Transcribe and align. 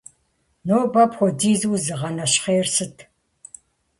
Нобэ 0.67 0.99
апхуэдизу 1.05 1.69
узыгъэнэщхъейр 1.73 2.67
сыт? 2.75 2.95